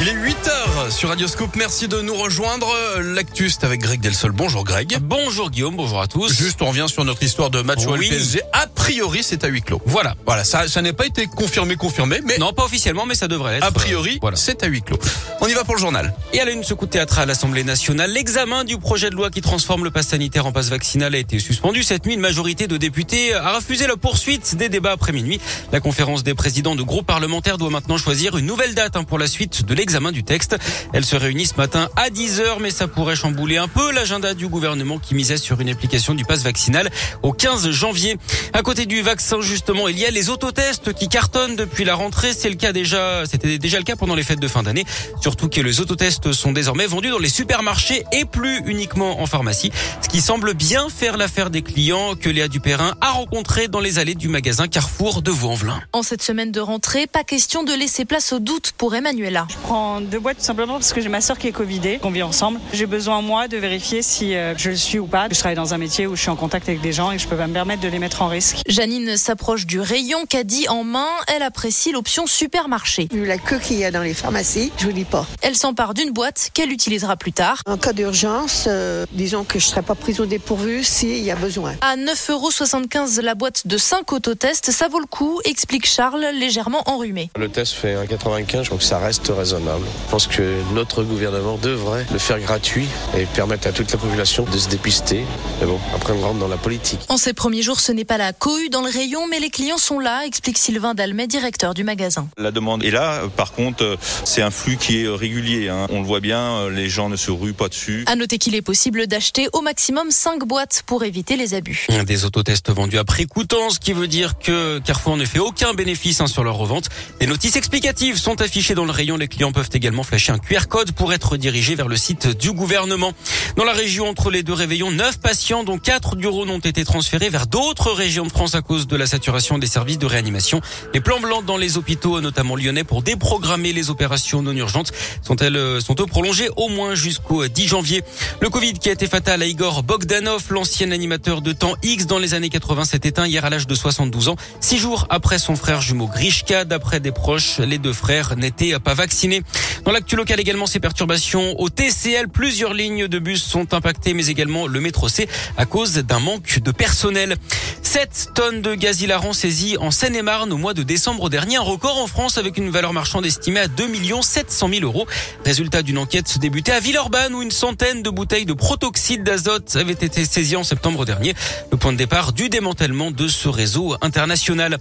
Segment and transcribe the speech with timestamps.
[0.00, 1.56] Il est 8h sur Radioscope.
[1.56, 2.68] Merci de nous rejoindre.
[3.00, 4.30] L'actus avec Greg Delsol.
[4.30, 4.96] Bonjour Greg.
[5.00, 6.32] Bonjour Guillaume, bonjour à tous.
[6.32, 8.06] Juste, on revient sur notre histoire de match Oui.
[8.06, 8.40] au PSG.
[8.52, 9.82] A priori, c'est à huis clos.
[9.86, 10.14] Voilà.
[10.24, 13.54] Voilà, ça, ça n'a pas été confirmé, confirmé, mais Non, pas officiellement, mais ça devrait
[13.54, 13.64] l'être.
[13.66, 14.36] a priori, voilà.
[14.36, 14.98] c'est à huis clos.
[15.40, 16.14] On y va pour le journal.
[16.32, 19.16] Et à la une, ce coup de théâtre à l'Assemblée nationale, l'examen du projet de
[19.16, 21.82] loi qui transforme le pass sanitaire en passe vaccinal a été suspendu.
[21.82, 25.40] Cette nuit, une majorité de députés a refusé la poursuite des débats après minuit.
[25.72, 29.18] La conférence des présidents de groupes parlementaires doit maintenant choisir une nouvelle date hein, pour
[29.18, 30.56] la suite de l'examen du texte.
[30.92, 34.46] Elle se réunit ce matin à 10h, mais ça pourrait chambouler un peu l'agenda du
[34.46, 36.90] gouvernement qui misait sur une application du pass vaccinal
[37.22, 38.18] au 15 janvier.
[38.52, 42.34] À côté du vaccin, justement, il y a les autotests qui cartonnent depuis la rentrée.
[42.34, 44.84] C'est le cas déjà, c'était déjà le cas pendant les fêtes de fin d'année.
[45.22, 49.72] Surtout que les autotests sont désormais vendus dans les supermarchés et plus uniquement en pharmacie.
[50.02, 53.98] Ce qui semble bien faire l'affaire des clients que Léa Dupérin a rencontré dans les
[53.98, 55.80] allées du magasin Carrefour de Vaux-en-Velin.
[55.92, 59.46] En cette semaine de rentrée, pas question de laisser place au doute pour Emmanuela.
[59.50, 62.10] Je prends deux boîtes tout simplement parce que j'ai ma soeur qui est Covidée, qu'on
[62.10, 62.60] vit ensemble.
[62.72, 65.28] J'ai besoin, moi, de vérifier si euh, je le suis ou pas.
[65.30, 67.22] Je travaille dans un métier où je suis en contact avec des gens et que
[67.22, 68.58] je peux pas me permettre de les mettre en risque.
[68.66, 71.08] Janine s'approche du rayon caddie en main.
[71.34, 73.08] Elle apprécie l'option supermarché.
[73.10, 75.26] Vu la queue qu'il y a dans les pharmacies, je vous dis pas.
[75.42, 77.62] Elle s'empare d'une boîte qu'elle utilisera plus tard.
[77.66, 81.36] En cas d'urgence, euh, disons que je serais pas prise au dépourvu s'il y a
[81.36, 81.74] besoin.
[81.80, 87.30] À 9,75€ la boîte de 5 autotests, ça vaut le coup, explique Charles, légèrement enrhumé.
[87.36, 89.67] Le test fait 1,95, je trouve que ça reste raisonnable.
[89.76, 90.42] Je pense que
[90.74, 95.24] notre gouvernement devrait le faire gratuit et permettre à toute la population de se dépister.
[95.60, 97.00] Mais bon, après on rentre dans la politique.
[97.08, 99.78] En ces premiers jours, ce n'est pas la cohue dans le rayon, mais les clients
[99.78, 102.28] sont là, explique Sylvain Dalmet, directeur du magasin.
[102.38, 103.22] La demande est là.
[103.36, 105.68] Par contre, c'est un flux qui est régulier.
[105.68, 105.86] hein.
[105.90, 108.04] On le voit bien, les gens ne se ruent pas dessus.
[108.06, 111.86] À noter qu'il est possible d'acheter au maximum 5 boîtes pour éviter les abus.
[112.06, 115.74] Des autotests vendus à prix coûtant, ce qui veut dire que Carrefour ne fait aucun
[115.74, 116.88] bénéfice hein, sur leur revente.
[117.20, 119.16] Des notices explicatives sont affichées dans le rayon.
[119.16, 122.52] Les clients peuvent également flasher un QR code pour être dirigés vers le site du
[122.52, 123.12] gouvernement.
[123.56, 126.84] Dans la région, entre les deux réveillons, 9 patients, dont 4 du Rhône, ont été
[126.84, 130.60] transférés vers d'autres régions de France à cause de la saturation des services de réanimation.
[130.94, 135.56] Les plans blancs dans les hôpitaux, notamment lyonnais, pour déprogrammer les opérations non urgentes, sont-elles
[135.56, 138.02] euh, sont eux prolongées au moins jusqu'au 10 janvier.
[138.40, 142.18] Le Covid qui a été fatal à Igor Bogdanov, l'ancien animateur de temps X dans
[142.18, 145.56] les années 80, s'est éteint hier à l'âge de 72 ans, six jours après son
[145.56, 146.64] frère jumeau Grishka.
[146.64, 149.42] D'après des proches, les deux frères n'étaient pas vaccinés.
[149.84, 154.26] Dans l'actu local également, ces perturbations au TCL, plusieurs lignes de bus sont impactées, mais
[154.26, 157.36] également le métro C à cause d'un manque de personnel.
[157.82, 161.96] 7 tonnes de gaz hilarant saisies en Seine-et-Marne au mois de décembre dernier, un record
[161.98, 163.88] en France avec une valeur marchande estimée à 2
[164.20, 165.06] 700 000 euros.
[165.44, 169.92] Résultat d'une enquête débutée à Villeurbanne où une centaine de bouteilles de protoxyde d'azote avaient
[169.92, 171.34] été saisies en septembre dernier.
[171.72, 174.78] Le point de départ du démantèlement de ce réseau international.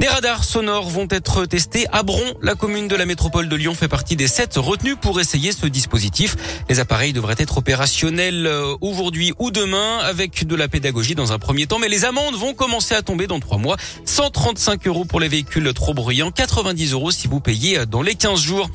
[0.00, 2.34] Des radars sonores vont être testés à Bron.
[2.42, 5.66] La commune de la métropole de Lyon fait partie des sept retenues pour essayer ce
[5.66, 6.36] dispositif.
[6.68, 11.38] Les appareils devraient être opérationnels euh, aujourd'hui ou demain avec de la pédagogie dans un
[11.38, 11.78] premier temps.
[11.78, 13.76] Mais les amendes vont commencer à tomber dans trois mois.
[14.04, 18.40] 135 euros pour les véhicules trop bruyants, 90 euros si vous payez dans les 15
[18.40, 18.68] jours.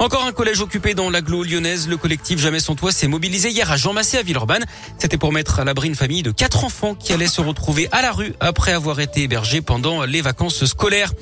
[0.00, 1.88] Encore un collège occupé dans l'agglo lyonnaise.
[1.88, 4.64] Le collectif Jamais sans toi s'est mobilisé hier à Jean Massé à Villeurbanne.
[4.96, 8.00] C'était pour mettre à l'abri une famille de quatre enfants qui allaient se retrouver à
[8.00, 11.12] la rue après avoir été hébergés pendant les vacances scolaires.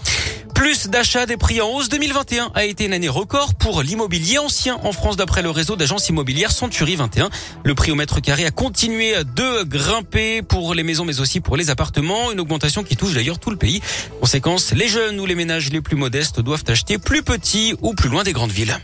[0.66, 1.88] Plus d'achats des prix en hausse.
[1.90, 6.08] 2021 a été une année record pour l'immobilier ancien en France d'après le réseau d'agences
[6.08, 7.30] immobilières Century 21.
[7.62, 11.56] Le prix au mètre carré a continué de grimper pour les maisons mais aussi pour
[11.56, 12.32] les appartements.
[12.32, 13.80] Une augmentation qui touche d'ailleurs tout le pays.
[14.18, 18.08] Conséquence, les jeunes ou les ménages les plus modestes doivent acheter plus petit ou plus
[18.08, 18.76] loin des grandes villes.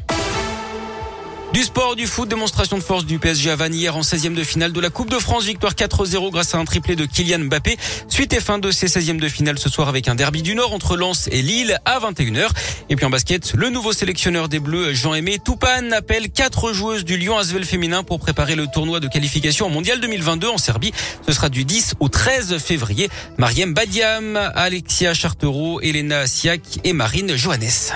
[1.52, 4.72] Du sport, du foot, démonstration de force du PSG à hier en 16e de finale
[4.72, 5.44] de la Coupe de France.
[5.44, 7.76] Victoire 4-0 grâce à un triplé de Kylian Mbappé.
[8.08, 10.72] Suite et fin de ces 16e de finale ce soir avec un derby du Nord
[10.72, 12.48] entre Lens et Lille à 21h.
[12.88, 17.18] Et puis en basket, le nouveau sélectionneur des Bleus, Jean-Aimé Toupane, appelle quatre joueuses du
[17.18, 20.92] Lyon Asvel féminin pour préparer le tournoi de qualification Mondial 2022 en Serbie.
[21.26, 23.10] Ce sera du 10 au 13 février.
[23.36, 27.92] Mariem Badiam, Alexia Chartereau, Elena Siak et Marine Johannes.